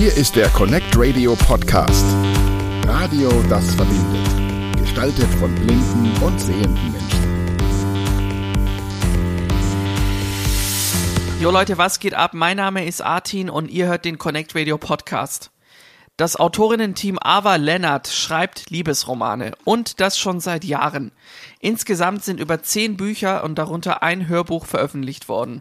[0.00, 2.06] Hier ist der Connect Radio Podcast.
[2.86, 4.78] Radio, das verbindet.
[4.78, 7.20] Gestaltet von blinden und sehenden Menschen.
[11.38, 12.32] Jo Leute, was geht ab?
[12.32, 15.50] Mein Name ist Artin und ihr hört den Connect Radio Podcast.
[16.16, 21.12] Das Autorinnen-Team Ava Lennart schreibt Liebesromane und das schon seit Jahren.
[21.58, 25.60] Insgesamt sind über zehn Bücher und darunter ein Hörbuch veröffentlicht worden.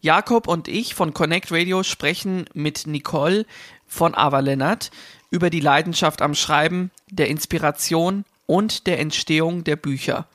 [0.00, 3.44] Jakob und ich von Connect Radio sprechen mit Nicole
[3.88, 4.92] von Ava Lennart
[5.28, 10.26] über die Leidenschaft am Schreiben, der Inspiration und der Entstehung der Bücher.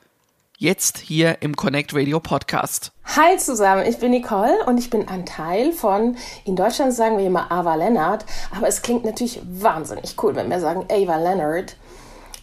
[0.58, 2.92] Jetzt hier im Connect Radio Podcast.
[3.16, 7.26] Hi zusammen, ich bin Nicole und ich bin ein Teil von, in Deutschland sagen wir
[7.26, 11.74] immer Ava Leonard, aber es klingt natürlich wahnsinnig cool, wenn wir sagen Ava Leonard,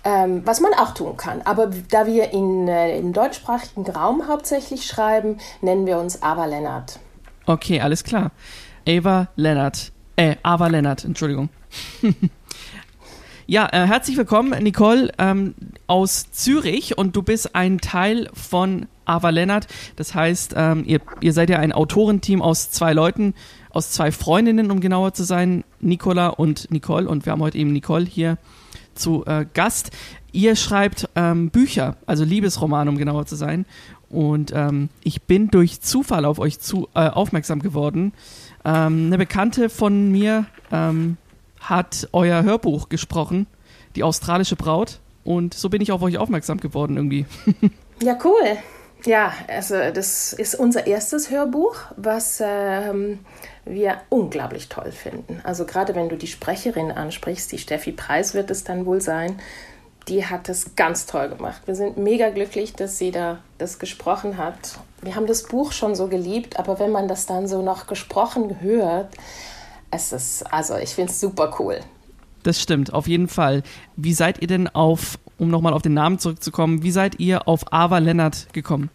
[0.04, 1.44] ähm, was man auch tun kann.
[1.44, 7.00] Aber da wir in, äh, im deutschsprachigen Raum hauptsächlich schreiben, nennen wir uns Ava Leonard.
[7.46, 8.32] Okay, alles klar.
[8.88, 11.50] Ava Leonard, äh, Ava Leonard, Entschuldigung.
[13.48, 19.30] Ja, äh, herzlich willkommen, Nicole ähm, aus Zürich und du bist ein Teil von Ava
[19.30, 19.68] Lennart.
[19.98, 23.34] Das heißt, ähm, ihr, ihr seid ja ein Autorenteam aus zwei Leuten,
[23.70, 27.10] aus zwei Freundinnen, um genauer zu sein, Nicola und Nicole.
[27.10, 28.38] Und wir haben heute eben Nicole hier
[28.96, 29.92] zu äh, Gast.
[30.32, 33.66] Ihr schreibt ähm, Bücher, also Liebesromane, um genauer zu sein.
[34.12, 38.14] Und ähm, ich bin durch Zufall auf euch zu, äh, aufmerksam geworden.
[38.66, 41.18] Ähm, eine Bekannte von mir, ähm,
[41.62, 43.48] hat euer Hörbuch gesprochen,
[43.96, 45.00] die australische Braut.
[45.24, 47.26] Und so bin ich auf euch aufmerksam geworden irgendwie.
[48.02, 48.58] ja, cool.
[49.06, 53.20] Ja, also das ist unser erstes Hörbuch, was ähm,
[53.66, 55.42] wir unglaublich toll finden.
[55.44, 59.40] Also gerade wenn du die Sprecherin ansprichst, die Steffi Preis wird es dann wohl sein,
[60.12, 61.62] die hat es ganz toll gemacht.
[61.66, 64.78] Wir sind mega glücklich, dass sie da das gesprochen hat.
[65.02, 68.60] Wir haben das Buch schon so geliebt, aber wenn man das dann so noch gesprochen
[68.60, 69.16] hört,
[69.90, 71.80] es ist, also ich finde es super cool.
[72.44, 73.64] Das stimmt, auf jeden Fall.
[73.96, 77.72] Wie seid ihr denn auf, um nochmal auf den Namen zurückzukommen, wie seid ihr auf
[77.72, 78.90] Ava Lennart gekommen?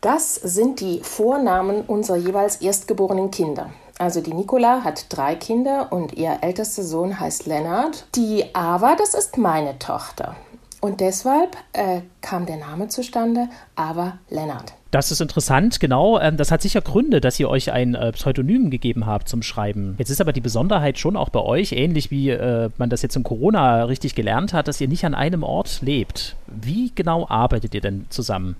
[0.00, 3.70] Das sind die Vornamen unserer jeweils erstgeborenen Kinder.
[4.02, 8.04] Also die Nicola hat drei Kinder und ihr ältester Sohn heißt Lennart.
[8.16, 10.34] Die Ava, das ist meine Tochter.
[10.80, 14.72] Und deshalb äh, kam der Name zustande, Ava Lennart.
[14.90, 16.18] Das ist interessant, genau.
[16.18, 19.94] Ähm, das hat sicher Gründe, dass ihr euch ein äh, Pseudonym gegeben habt zum Schreiben.
[19.98, 23.14] Jetzt ist aber die Besonderheit schon auch bei euch, ähnlich wie äh, man das jetzt
[23.14, 26.34] in Corona richtig gelernt hat, dass ihr nicht an einem Ort lebt.
[26.48, 28.56] Wie genau arbeitet ihr denn zusammen?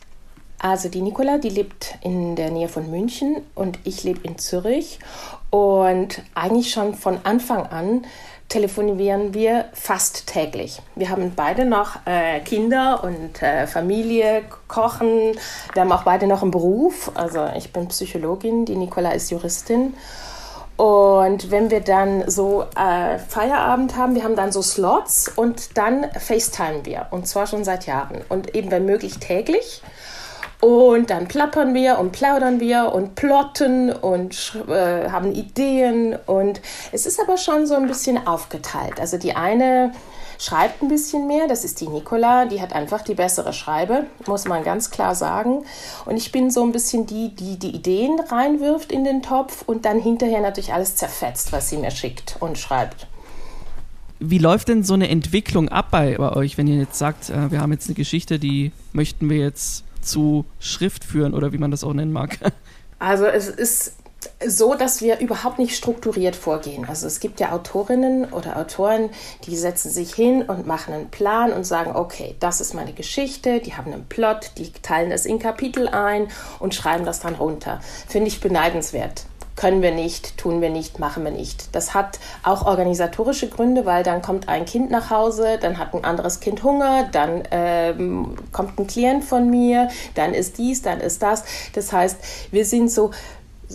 [0.62, 5.00] Also die Nicola, die lebt in der Nähe von München und ich lebe in Zürich.
[5.50, 8.06] Und eigentlich schon von Anfang an
[8.48, 10.80] telefonieren wir fast täglich.
[10.94, 15.32] Wir haben beide noch äh, Kinder und äh, Familie, kochen.
[15.72, 17.10] Wir haben auch beide noch einen Beruf.
[17.14, 19.94] Also ich bin Psychologin, die Nicola ist Juristin.
[20.76, 26.08] Und wenn wir dann so äh, Feierabend haben, wir haben dann so Slots und dann
[26.12, 27.08] FaceTime wir.
[27.10, 28.22] Und zwar schon seit Jahren.
[28.28, 29.82] Und eben wenn möglich täglich.
[30.62, 36.16] Und dann plappern wir und plaudern wir und plotten und äh, haben Ideen.
[36.26, 36.60] Und
[36.92, 39.00] es ist aber schon so ein bisschen aufgeteilt.
[39.00, 39.90] Also die eine
[40.38, 44.44] schreibt ein bisschen mehr, das ist die Nicola, die hat einfach die bessere Schreibe, muss
[44.44, 45.64] man ganz klar sagen.
[46.04, 49.84] Und ich bin so ein bisschen die, die die Ideen reinwirft in den Topf und
[49.84, 53.08] dann hinterher natürlich alles zerfetzt, was sie mir schickt und schreibt.
[54.20, 57.50] Wie läuft denn so eine Entwicklung ab bei, bei euch, wenn ihr jetzt sagt, äh,
[57.50, 61.70] wir haben jetzt eine Geschichte, die möchten wir jetzt zu Schrift führen oder wie man
[61.70, 62.38] das auch nennen mag?
[62.98, 63.96] Also es ist
[64.46, 66.84] so, dass wir überhaupt nicht strukturiert vorgehen.
[66.88, 69.10] Also es gibt ja Autorinnen oder Autoren,
[69.46, 73.58] die setzen sich hin und machen einen Plan und sagen, okay, das ist meine Geschichte,
[73.58, 76.28] die haben einen Plot, die teilen es in Kapitel ein
[76.60, 77.80] und schreiben das dann runter.
[78.06, 79.24] Finde ich beneidenswert
[79.56, 81.74] können wir nicht, tun wir nicht, machen wir nicht.
[81.74, 86.04] Das hat auch organisatorische Gründe, weil dann kommt ein Kind nach Hause, dann hat ein
[86.04, 91.22] anderes Kind Hunger, dann ähm, kommt ein Klient von mir, dann ist dies, dann ist
[91.22, 91.44] das.
[91.74, 92.16] Das heißt,
[92.50, 93.10] wir sind so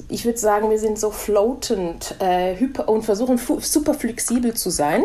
[0.09, 5.03] ich würde sagen, wir sind so floatend äh, und versuchen super flexibel zu sein.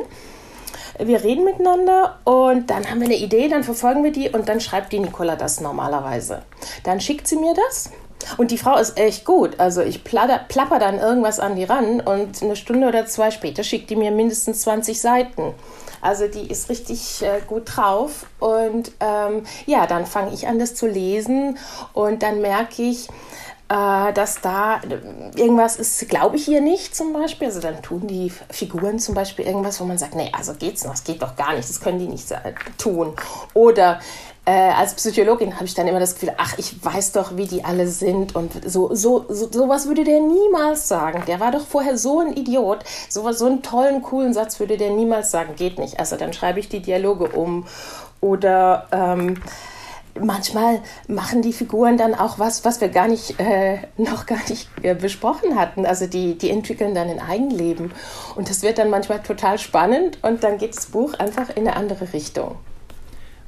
[0.98, 4.60] Wir reden miteinander und dann haben wir eine Idee, dann verfolgen wir die und dann
[4.60, 6.42] schreibt die Nicola das normalerweise.
[6.84, 7.90] Dann schickt sie mir das
[8.36, 9.58] und die Frau ist echt gut.
[9.58, 13.64] Also ich platter, plapper dann irgendwas an die ran und eine Stunde oder zwei später
[13.64, 15.54] schickt die mir mindestens 20 Seiten.
[16.00, 18.26] Also die ist richtig äh, gut drauf.
[18.40, 21.58] Und ähm, ja, dann fange ich an, das zu lesen
[21.92, 23.08] und dann merke ich,
[23.68, 24.80] äh, dass da
[25.36, 27.46] irgendwas ist, glaube ich ihr nicht zum Beispiel.
[27.46, 30.90] Also dann tun die Figuren zum Beispiel irgendwas, wo man sagt, nee, also geht's noch,
[30.90, 32.34] das geht doch gar nicht, das können die nicht
[32.78, 33.14] tun.
[33.54, 34.00] Oder
[34.44, 37.64] äh, als Psychologin habe ich dann immer das Gefühl, ach, ich weiß doch, wie die
[37.64, 41.22] alle sind und so, so, so sowas würde der niemals sagen.
[41.28, 42.80] Der war doch vorher so ein Idiot.
[43.08, 45.54] So, so einen tollen, coolen Satz würde der niemals sagen.
[45.54, 46.00] Geht nicht.
[46.00, 47.66] Also dann schreibe ich die Dialoge um
[48.20, 49.40] oder ähm,
[50.20, 54.68] manchmal machen die Figuren dann auch was, was wir gar nicht, äh, noch gar nicht
[54.82, 55.86] äh, besprochen hatten.
[55.86, 57.92] Also die, die entwickeln dann ein Eigenleben.
[58.34, 61.76] Und das wird dann manchmal total spannend und dann geht das Buch einfach in eine
[61.76, 62.56] andere Richtung.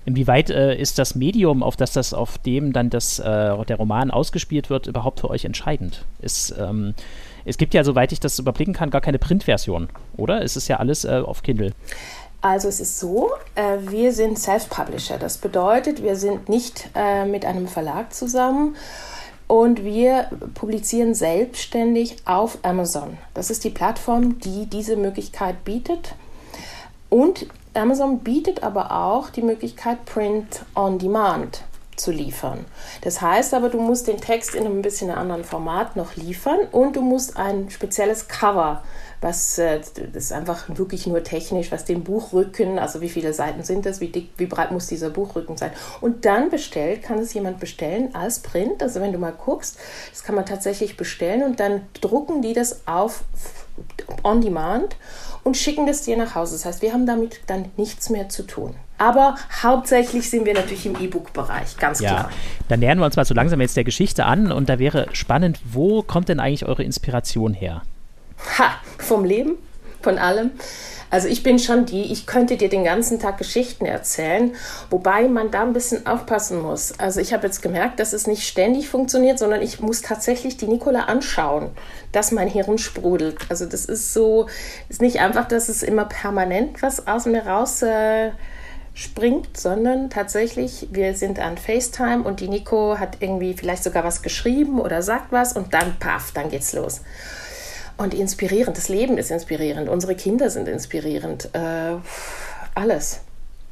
[0.06, 4.10] Inwieweit äh, ist das Medium, auf das das, auf dem dann das, äh, der Roman
[4.10, 6.04] ausgespielt wird, überhaupt für euch entscheidend?
[6.20, 6.94] Ist, ähm,
[7.44, 10.42] es gibt ja, soweit ich das überblicken kann, gar keine Printversion, oder?
[10.42, 11.72] Es ist ja alles äh, auf Kindle.
[12.42, 15.16] Also es ist so, äh, wir sind Self-Publisher.
[15.16, 18.76] Das bedeutet, wir sind nicht äh, mit einem Verlag zusammen
[19.46, 23.16] und wir publizieren selbstständig auf Amazon.
[23.32, 26.14] Das ist die Plattform, die diese Möglichkeit bietet.
[27.08, 31.62] Und Amazon bietet aber auch die Möglichkeit, Print on Demand
[31.96, 32.64] zu liefern.
[33.02, 36.96] Das heißt aber, du musst den Text in einem bisschen anderen Format noch liefern und
[36.96, 38.82] du musst ein spezielles Cover
[39.24, 43.64] was äh, das ist einfach wirklich nur technisch, was den Buchrücken, also wie viele Seiten
[43.64, 45.70] sind das, wie dick, wie breit muss dieser Buchrücken sein.
[46.02, 48.82] Und dann bestellt, kann es jemand bestellen als Print.
[48.82, 49.78] Also wenn du mal guckst,
[50.10, 53.24] das kann man tatsächlich bestellen und dann drucken die das auf
[54.22, 54.94] on demand
[55.44, 56.54] und schicken das dir nach Hause.
[56.54, 58.74] Das heißt, wir haben damit dann nichts mehr zu tun.
[58.98, 62.30] Aber hauptsächlich sind wir natürlich im E-Book-Bereich, ganz ja, klar.
[62.68, 65.60] Dann nähern wir uns mal so langsam jetzt der Geschichte an und da wäre spannend,
[65.64, 67.82] wo kommt denn eigentlich eure Inspiration her?
[68.58, 69.56] Ha, vom Leben,
[70.00, 70.52] von allem.
[71.14, 74.52] Also ich bin schon die, ich könnte dir den ganzen Tag Geschichten erzählen,
[74.90, 76.98] wobei man da ein bisschen aufpassen muss.
[76.98, 80.66] Also ich habe jetzt gemerkt, dass es nicht ständig funktioniert, sondern ich muss tatsächlich die
[80.66, 81.70] Nicola anschauen,
[82.10, 83.36] dass mein Hirn sprudelt.
[83.48, 84.48] Also das ist so,
[84.88, 88.32] ist nicht einfach, dass es immer permanent was aus mir raus äh,
[88.92, 94.22] springt, sondern tatsächlich, wir sind an FaceTime und die Nico hat irgendwie vielleicht sogar was
[94.22, 97.02] geschrieben oder sagt was und dann paff, dann geht's los
[97.96, 98.76] und inspirierend.
[98.76, 99.88] Das Leben ist inspirierend.
[99.88, 101.50] Unsere Kinder sind inspirierend.
[101.54, 101.96] Äh,
[102.74, 103.20] alles.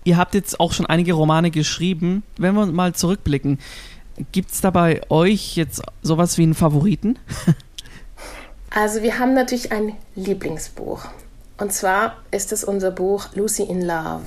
[0.05, 2.23] Ihr habt jetzt auch schon einige Romane geschrieben.
[2.37, 3.59] Wenn wir mal zurückblicken,
[4.33, 7.19] gibt es da bei euch jetzt sowas wie einen Favoriten?
[8.71, 11.05] also wir haben natürlich ein Lieblingsbuch.
[11.59, 14.25] Und zwar ist es unser Buch Lucy in Love.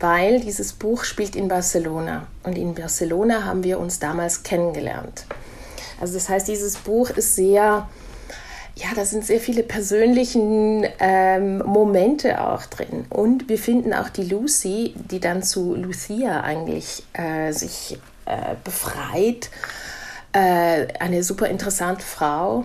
[0.00, 2.26] Weil dieses Buch spielt in Barcelona.
[2.42, 5.26] Und in Barcelona haben wir uns damals kennengelernt.
[6.00, 7.88] Also das heißt, dieses Buch ist sehr
[8.74, 10.38] ja, da sind sehr viele persönliche
[10.98, 13.04] ähm, Momente auch drin.
[13.10, 19.50] Und wir finden auch die Lucy, die dann zu Lucia eigentlich äh, sich äh, befreit,
[20.32, 22.64] äh, eine super interessante Frau.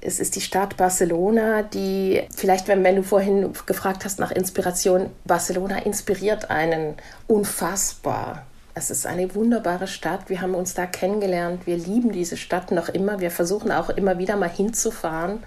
[0.00, 5.10] Es ist die Stadt Barcelona, die vielleicht, wenn, wenn du vorhin gefragt hast nach Inspiration,
[5.24, 6.94] Barcelona inspiriert einen
[7.26, 8.46] unfassbar.
[8.76, 10.28] Es ist eine wunderbare Stadt.
[10.28, 11.64] Wir haben uns da kennengelernt.
[11.64, 13.20] Wir lieben diese Stadt noch immer.
[13.20, 15.38] Wir versuchen auch immer wieder mal hinzufahren.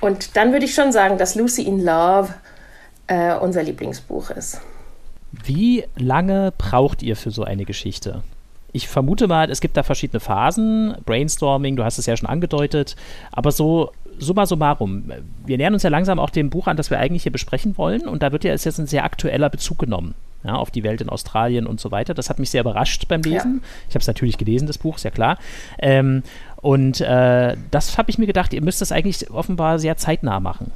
[0.00, 2.32] Und dann würde ich schon sagen, dass Lucy in Love
[3.06, 4.62] äh, unser Lieblingsbuch ist.
[5.44, 8.22] Wie lange braucht ihr für so eine Geschichte?
[8.72, 12.96] Ich vermute mal, es gibt da verschiedene Phasen, Brainstorming, du hast es ja schon angedeutet,
[13.30, 15.12] aber so summa summarum,
[15.44, 18.08] wir nähern uns ja langsam auch dem Buch an, das wir eigentlich hier besprechen wollen
[18.08, 21.08] und da wird ja jetzt ein sehr aktueller Bezug genommen ja, auf die Welt in
[21.08, 22.14] Australien und so weiter.
[22.14, 23.60] Das hat mich sehr überrascht beim Lesen.
[23.62, 23.68] Ja.
[23.88, 25.38] Ich habe es natürlich gelesen, das Buch, ist ja klar.
[25.78, 26.22] Ähm,
[26.56, 30.72] und äh, das habe ich mir gedacht, ihr müsst das eigentlich offenbar sehr zeitnah machen.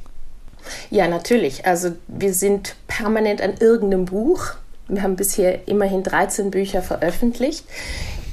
[0.89, 1.65] Ja, natürlich.
[1.65, 4.53] Also wir sind permanent an irgendeinem Buch.
[4.87, 7.65] Wir haben bisher immerhin 13 Bücher veröffentlicht.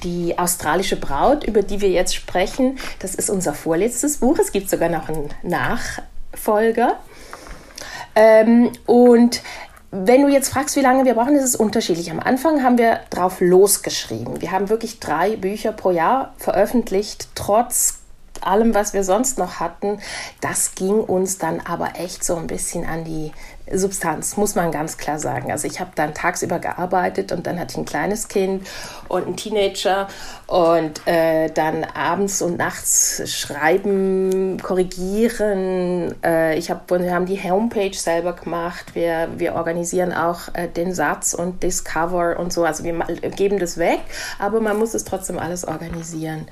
[0.02, 4.38] Die australische Braut, über die wir jetzt sprechen, das ist unser vorletztes Buch.
[4.38, 6.99] Es gibt sogar noch einen Nachfolger.
[8.16, 9.42] Ähm, und
[9.96, 12.10] wenn du jetzt fragst, wie lange wir brauchen, ist es unterschiedlich.
[12.10, 14.40] Am Anfang haben wir drauf losgeschrieben.
[14.40, 18.00] Wir haben wirklich drei Bücher pro Jahr veröffentlicht, trotz
[18.40, 20.00] allem, was wir sonst noch hatten.
[20.40, 23.30] Das ging uns dann aber echt so ein bisschen an die
[23.73, 25.50] Substanz, muss man ganz klar sagen.
[25.50, 28.66] Also ich habe dann tagsüber gearbeitet und dann hatte ich ein kleines Kind
[29.09, 30.09] und einen Teenager
[30.47, 36.14] und äh, dann abends und nachts schreiben, korrigieren.
[36.23, 38.94] Äh, ich hab, wir haben die Homepage selber gemacht.
[38.94, 42.64] Wir, wir organisieren auch äh, den Satz und Discover und so.
[42.64, 42.92] Also wir
[43.30, 44.00] geben das weg,
[44.38, 46.49] aber man muss es trotzdem alles organisieren.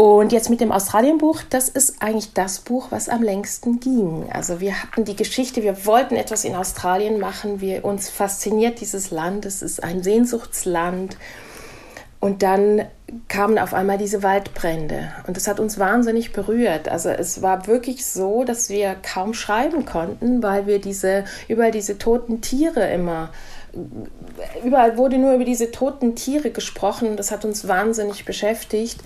[0.00, 4.30] Und jetzt mit dem Australienbuch, das ist eigentlich das Buch, was am längsten ging.
[4.30, 9.10] Also wir hatten die Geschichte, wir wollten etwas in Australien machen, wir uns fasziniert dieses
[9.10, 11.16] Land, es ist ein Sehnsuchtsland.
[12.20, 12.84] Und dann
[13.26, 16.88] kamen auf einmal diese Waldbrände und das hat uns wahnsinnig berührt.
[16.88, 21.98] Also es war wirklich so, dass wir kaum schreiben konnten, weil wir diese überall diese
[21.98, 23.30] toten Tiere immer
[24.64, 27.16] überall wurde nur über diese toten Tiere gesprochen.
[27.16, 29.00] Das hat uns wahnsinnig beschäftigt.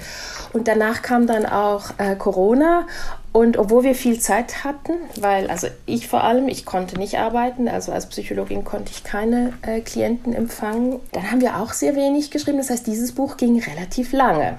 [0.53, 2.87] Und danach kam dann auch äh, Corona.
[3.33, 7.67] Und obwohl wir viel Zeit hatten, weil, also ich vor allem, ich konnte nicht arbeiten,
[7.67, 12.31] also als Psychologin konnte ich keine äh, Klienten empfangen, dann haben wir auch sehr wenig
[12.31, 12.59] geschrieben.
[12.59, 14.59] Das heißt, dieses Buch ging relativ lange.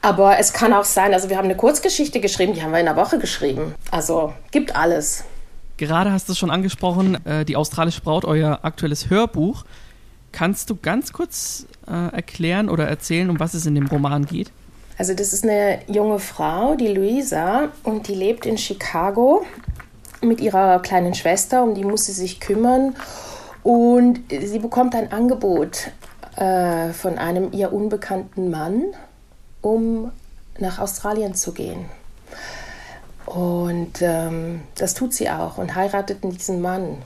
[0.00, 2.88] Aber es kann auch sein, also wir haben eine Kurzgeschichte geschrieben, die haben wir in
[2.88, 3.74] einer Woche geschrieben.
[3.90, 5.24] Also gibt alles.
[5.76, 9.64] Gerade hast du es schon angesprochen, äh, die australische Braut, euer aktuelles Hörbuch.
[10.30, 14.50] Kannst du ganz kurz äh, erklären oder erzählen, um was es in dem Roman geht?
[14.98, 19.44] Also das ist eine junge Frau, die Luisa, und die lebt in Chicago
[20.20, 22.94] mit ihrer kleinen Schwester, um die muss sie sich kümmern.
[23.64, 25.90] Und sie bekommt ein Angebot
[26.36, 28.82] äh, von einem ihr unbekannten Mann,
[29.62, 30.12] um
[30.58, 31.86] nach Australien zu gehen.
[33.26, 37.02] Und ähm, das tut sie auch und heiratet diesen Mann.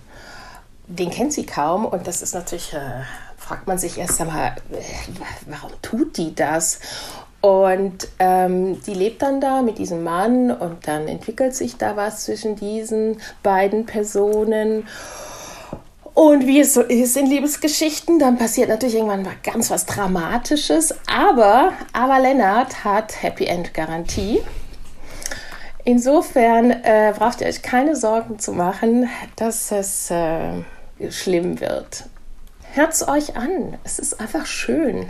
[0.86, 3.02] Den kennt sie kaum und das ist natürlich, äh,
[3.36, 4.82] fragt man sich erst einmal, äh,
[5.46, 6.80] warum tut die das?
[7.40, 12.24] Und ähm, die lebt dann da mit diesem Mann und dann entwickelt sich da was
[12.24, 14.88] zwischen diesen beiden Personen.
[16.14, 20.92] Und wie es so ist in Liebesgeschichten, dann passiert natürlich irgendwann mal ganz was Dramatisches.
[21.06, 24.40] Aber, aber Lennart hat Happy End Garantie.
[25.88, 30.50] Insofern äh, braucht ihr euch keine Sorgen zu machen, dass es äh,
[31.08, 32.04] schlimm wird.
[32.74, 33.78] Hört es euch an.
[33.84, 35.06] Es ist einfach schön.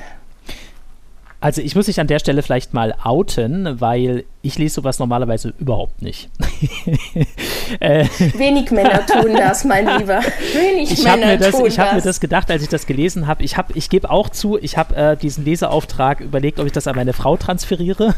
[1.40, 5.52] Also ich muss mich an der Stelle vielleicht mal outen, weil ich lese sowas normalerweise
[5.59, 6.30] überhaupt nicht.
[7.80, 10.21] äh, Wenig Männer tun das, mein Lieber.
[10.54, 13.42] Wenig ich Männer das, tun ich habe mir das gedacht, als ich das gelesen habe.
[13.42, 16.87] Ich, hab, ich gebe auch zu, ich habe äh, diesen Leseauftrag überlegt, ob ich das
[16.87, 18.14] an meine Frau transferiere.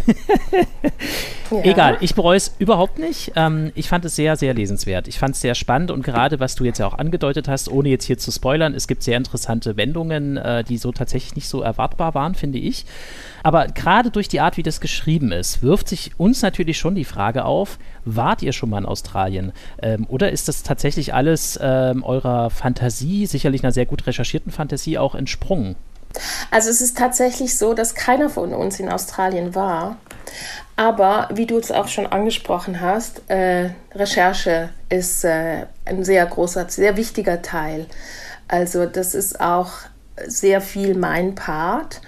[1.50, 1.62] ja.
[1.62, 3.32] Egal, ich bereue es überhaupt nicht.
[3.36, 5.08] Ähm, ich fand es sehr, sehr lesenswert.
[5.08, 7.88] Ich fand es sehr spannend und gerade, was du jetzt ja auch angedeutet hast, ohne
[7.88, 11.62] jetzt hier zu spoilern, es gibt sehr interessante Wendungen, äh, die so tatsächlich nicht so
[11.62, 12.84] erwartbar waren, finde ich.
[13.42, 17.04] Aber gerade durch die Art, wie das geschrieben ist, wirft sich uns natürlich schon die
[17.04, 19.52] Frage auf, wart ihr schon mal in Australien?
[19.82, 24.98] Ähm, oder ist das tatsächlich alles ähm, eurer Fantasie, sicherlich einer sehr gut recherchierten Fantasie,
[24.98, 25.76] auch entsprungen?
[26.50, 29.96] Also es ist tatsächlich so, dass keiner von uns in Australien war.
[30.76, 36.68] Aber wie du es auch schon angesprochen hast, äh, Recherche ist äh, ein sehr großer,
[36.68, 37.86] sehr wichtiger Teil.
[38.48, 39.72] Also das ist auch
[40.26, 42.00] sehr viel mein Part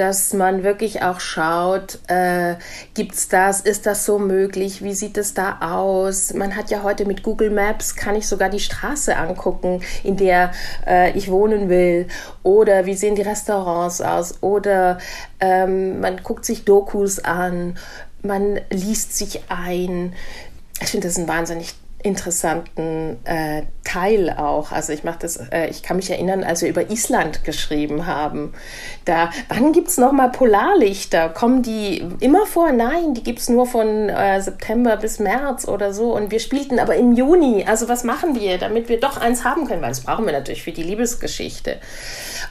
[0.00, 2.54] dass man wirklich auch schaut, äh,
[2.94, 6.32] gibt es das, ist das so möglich, wie sieht es da aus?
[6.32, 10.52] Man hat ja heute mit Google Maps, kann ich sogar die Straße angucken, in der
[10.86, 12.08] äh, ich wohnen will
[12.42, 14.96] oder wie sehen die Restaurants aus oder
[15.38, 17.76] ähm, man guckt sich Dokus an,
[18.22, 20.14] man liest sich ein.
[20.80, 24.72] Ich finde das ein wahnsinnig interessanten äh, Teil auch.
[24.72, 28.52] Also ich mache das, äh, ich kann mich erinnern, als wir über Island geschrieben haben.
[29.04, 31.28] Da, wann gibt es nochmal Polarlichter?
[31.28, 32.72] Kommen die immer vor?
[32.72, 36.14] Nein, die gibt es nur von äh, September bis März oder so.
[36.14, 37.64] Und wir spielten aber im Juni.
[37.66, 39.82] Also was machen wir, damit wir doch eins haben können?
[39.82, 41.78] Weil das brauchen wir natürlich für die Liebesgeschichte.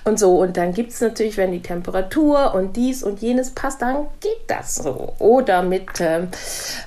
[0.04, 0.40] Und so.
[0.40, 4.42] Und dann gibt es natürlich, wenn die Temperatur und dies und jenes passt, dann geht
[4.48, 5.14] das so.
[5.20, 6.30] Oder mit, ähm,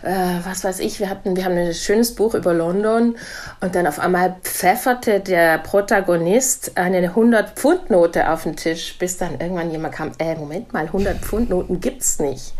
[0.02, 3.16] äh, was weiß ich, wir hatten, wir haben ein schönes Buch über London
[3.60, 9.70] und dann auf einmal pfefferte der Protagonist eine 100-Pfund-Note auf den Tisch, bis dann irgendwann
[9.70, 12.54] jemand kam, äh, Moment mal, 100-Pfund-Noten gibt's nicht.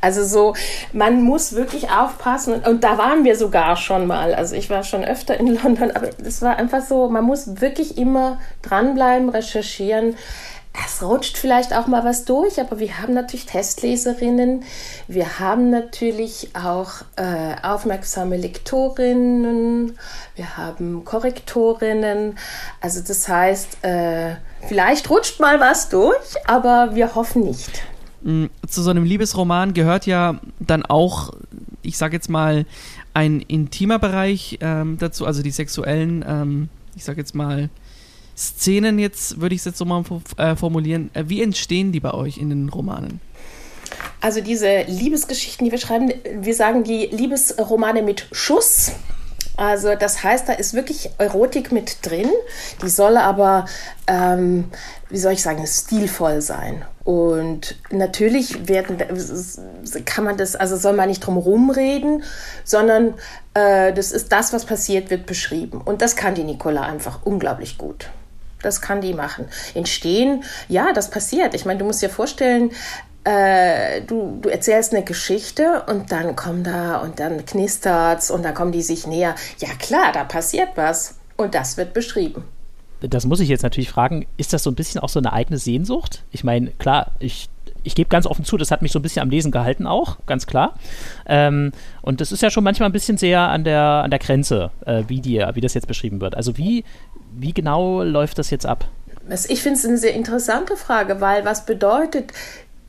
[0.00, 0.54] Also so,
[0.92, 4.34] man muss wirklich aufpassen und da waren wir sogar schon mal.
[4.34, 7.98] Also ich war schon öfter in London, aber es war einfach so, man muss wirklich
[7.98, 10.16] immer dranbleiben, recherchieren
[10.74, 14.64] es rutscht vielleicht auch mal was durch, aber wir haben natürlich Testleserinnen,
[15.06, 19.96] wir haben natürlich auch äh, aufmerksame Lektorinnen,
[20.34, 22.36] wir haben Korrektorinnen.
[22.80, 24.34] Also das heißt, äh,
[24.66, 26.16] vielleicht rutscht mal was durch,
[26.46, 27.70] aber wir hoffen nicht.
[28.22, 31.34] Mm, zu so einem Liebesroman gehört ja dann auch,
[31.82, 32.66] ich sage jetzt mal,
[33.12, 37.70] ein intimer Bereich ähm, dazu, also die sexuellen, ähm, ich sage jetzt mal,
[38.36, 40.04] Szenen jetzt, würde ich es jetzt so mal
[40.36, 43.20] äh, formulieren, äh, wie entstehen die bei euch in den Romanen?
[44.20, 48.92] Also diese Liebesgeschichten, die wir schreiben, wir sagen die Liebesromane mit Schuss.
[49.56, 52.30] Also das heißt, da ist wirklich Erotik mit drin.
[52.82, 53.66] Die soll aber,
[54.08, 54.64] ähm,
[55.10, 56.84] wie soll ich sagen, stilvoll sein.
[57.04, 58.96] Und natürlich werden,
[60.06, 62.24] kann man das, also soll man nicht drum rumreden,
[62.64, 63.14] sondern
[63.52, 65.80] äh, das ist das, was passiert, wird beschrieben.
[65.84, 68.08] Und das kann die Nicola einfach unglaublich gut.
[68.64, 69.46] Das kann die machen.
[69.74, 71.54] Entstehen, ja, das passiert.
[71.54, 72.70] Ich meine, du musst dir vorstellen,
[73.24, 78.54] äh, du, du erzählst eine Geschichte und dann kommt da und dann knistert's und dann
[78.54, 79.34] kommen die sich näher.
[79.58, 82.44] Ja klar, da passiert was und das wird beschrieben.
[83.00, 85.58] das muss ich jetzt natürlich fragen, ist das so ein bisschen auch so eine eigene
[85.58, 86.22] Sehnsucht?
[86.30, 87.48] Ich meine, klar, ich
[87.84, 90.16] ich gebe ganz offen zu, das hat mich so ein bisschen am Lesen gehalten auch,
[90.26, 90.74] ganz klar.
[91.26, 94.70] Ähm, und das ist ja schon manchmal ein bisschen sehr an der, an der Grenze,
[94.86, 96.34] äh, wie, die, wie das jetzt beschrieben wird.
[96.34, 96.84] Also wie,
[97.36, 98.88] wie genau läuft das jetzt ab?
[99.48, 102.32] Ich finde es eine sehr interessante Frage, weil was bedeutet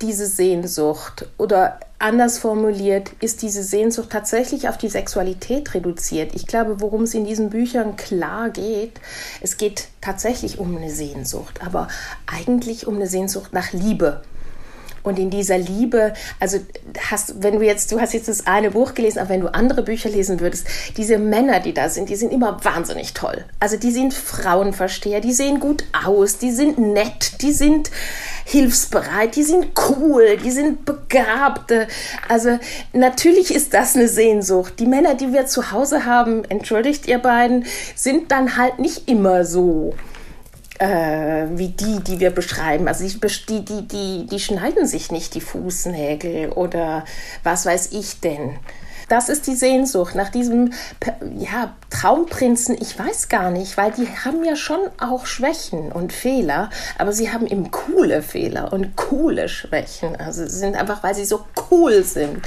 [0.02, 1.28] diese Sehnsucht?
[1.38, 6.36] Oder anders formuliert, ist diese Sehnsucht tatsächlich auf die Sexualität reduziert?
[6.36, 9.00] Ich glaube, worum es in diesen Büchern klar geht,
[9.42, 11.88] es geht tatsächlich um eine Sehnsucht, aber
[12.28, 14.22] eigentlich um eine Sehnsucht nach Liebe
[15.06, 16.60] und in dieser Liebe, also
[17.10, 19.84] hast, wenn du jetzt, du hast jetzt das eine Buch gelesen, aber wenn du andere
[19.84, 23.46] Bücher lesen würdest, diese Männer, die da sind, die sind immer wahnsinnig toll.
[23.60, 27.92] Also die sind Frauenversteher, die sehen gut aus, die sind nett, die sind
[28.46, 31.74] hilfsbereit, die sind cool, die sind begabt.
[32.28, 32.60] Also
[32.94, 34.80] natürlich ist das eine Sehnsucht.
[34.80, 39.46] Die Männer, die wir zu Hause haben, entschuldigt ihr beiden, sind dann halt nicht immer
[39.46, 39.94] so
[40.80, 42.88] äh, wie die, die wir beschreiben.
[42.88, 47.06] Also die, die, die, die schneiden sich nicht die Fußnägel oder
[47.44, 48.58] was weiß ich denn.
[49.08, 50.74] Das ist die Sehnsucht nach diesem
[51.38, 52.76] ja, Traumprinzen.
[52.80, 57.32] Ich weiß gar nicht, weil die haben ja schon auch Schwächen und Fehler, aber sie
[57.32, 60.16] haben eben coole Fehler und coole Schwächen.
[60.16, 62.40] Also sie sind einfach, weil sie so cool sind.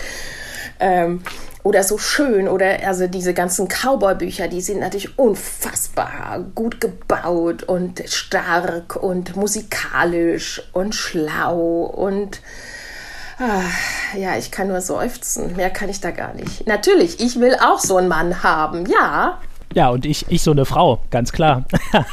[0.81, 1.23] Ähm,
[1.65, 8.03] oder so schön oder also diese ganzen Cowboy-Bücher, die sind natürlich unfassbar gut gebaut und
[8.07, 12.41] stark und musikalisch und schlau und
[13.39, 13.61] ah,
[14.17, 15.57] ja, ich kann nur seufzen.
[15.57, 16.67] Mehr kann ich da gar nicht.
[16.67, 19.39] Natürlich, ich will auch so einen Mann haben, ja.
[19.75, 21.65] Ja, und ich, ich so eine Frau, ganz klar.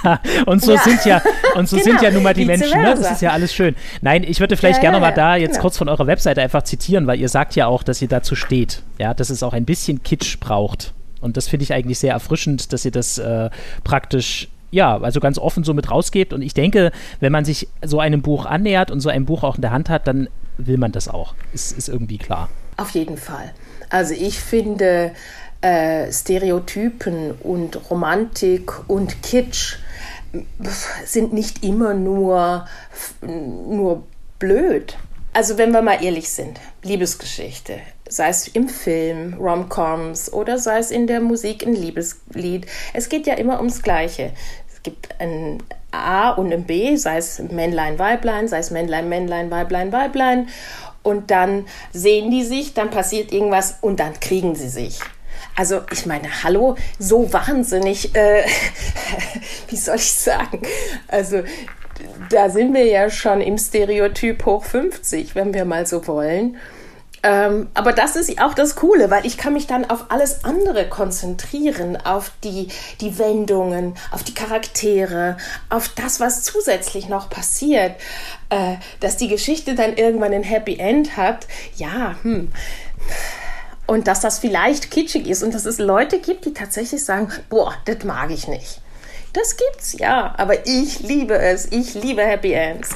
[0.46, 0.82] und so ja.
[0.82, 1.22] sind ja,
[1.56, 1.90] und so genau.
[1.90, 2.96] sind ja nun mal die Menschen, ne?
[2.96, 3.76] Das ist ja alles schön.
[4.02, 5.62] Nein, ich würde vielleicht ja, gerne ja, mal da jetzt genau.
[5.62, 8.82] kurz von eurer Webseite einfach zitieren, weil ihr sagt ja auch, dass ihr dazu steht.
[9.00, 10.94] Ja, dass es auch ein bisschen Kitsch braucht.
[11.22, 13.50] Und das finde ich eigentlich sehr erfrischend, dass ihr das äh,
[13.84, 16.34] praktisch ja, also ganz offen so mit rausgebt.
[16.34, 19.56] Und ich denke, wenn man sich so einem Buch annähert und so ein Buch auch
[19.56, 21.34] in der Hand hat, dann will man das auch.
[21.54, 22.50] Ist, ist irgendwie klar.
[22.78, 23.54] Auf jeden Fall.
[23.90, 25.12] Also ich finde,
[25.66, 29.78] äh, Stereotypen und Romantik und Kitsch
[31.06, 32.68] sind nicht immer nur,
[33.22, 34.04] nur
[34.38, 34.96] blöd.
[35.34, 40.92] Also wenn wir mal ehrlich sind, Liebesgeschichte, sei es im Film, Romcoms oder sei es
[40.92, 44.34] in der Musik ein Liebeslied, es geht ja immer ums Gleiche.
[44.72, 49.50] Es gibt ein A und ein B, sei es Männlein, Weiblein, sei es Männlein, Männlein,
[49.50, 50.48] Weiblein, Weiblein.
[51.02, 55.00] Und dann sehen die sich, dann passiert irgendwas und dann kriegen sie sich.
[55.56, 58.44] Also ich meine, hallo, so wahnsinnig, äh,
[59.70, 60.62] wie soll ich sagen?
[61.08, 61.44] Also
[62.30, 66.58] da sind wir ja schon im Stereotyp hoch 50, wenn wir mal so wollen.
[67.24, 70.88] Ähm, aber das ist auch das Coole, weil ich kann mich dann auf alles andere
[70.88, 72.68] konzentrieren, auf die,
[73.02, 75.38] die Wendungen, auf die Charaktere,
[75.70, 77.96] auf das, was zusätzlich noch passiert.
[78.50, 82.52] Äh, dass die Geschichte dann irgendwann ein Happy End hat, ja, hm
[83.88, 87.74] und dass das vielleicht kitschig ist und dass es Leute gibt, die tatsächlich sagen, boah,
[87.86, 88.82] das mag ich nicht.
[89.34, 91.72] Das gibt's ja, aber ich liebe es.
[91.72, 92.96] Ich liebe Happy Ends.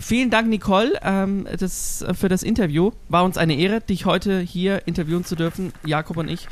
[0.00, 2.92] Vielen Dank, Nicole, ähm, das, äh, für das Interview.
[3.08, 6.48] War uns eine Ehre, dich heute hier interviewen zu dürfen, Jakob und ich,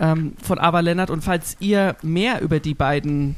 [0.00, 1.10] ähm, von Ava Lennart.
[1.10, 3.36] Und falls ihr mehr über die beiden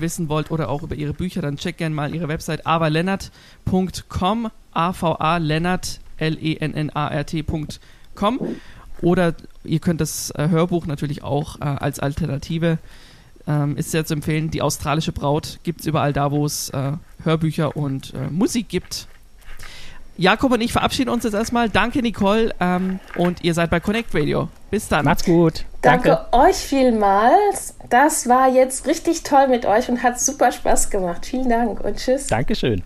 [0.00, 5.36] wissen wollt oder auch über ihre Bücher, dann checkt gerne mal ihre Website avalennart.com, A-V-A
[5.36, 7.78] Lennart, L-E-N-N-A-R-T.com.
[9.02, 9.34] Oder
[9.64, 12.78] ihr könnt das äh, Hörbuch natürlich auch äh, als Alternative,
[13.46, 14.50] ähm, ist sehr zu empfehlen.
[14.50, 16.92] Die australische Braut gibt es überall da, wo es äh,
[17.24, 19.06] Hörbücher und äh, Musik gibt.
[20.18, 21.70] Jakob und ich verabschieden uns jetzt erstmal.
[21.70, 22.52] Danke, Nicole.
[22.58, 24.48] Ähm, und ihr seid bei Connect Radio.
[24.68, 25.04] Bis dann.
[25.04, 25.64] Macht's gut.
[25.80, 27.76] Danke, Danke euch vielmals.
[27.88, 31.24] Das war jetzt richtig toll mit euch und hat super Spaß gemacht.
[31.24, 32.26] Vielen Dank und tschüss.
[32.26, 32.82] Dankeschön.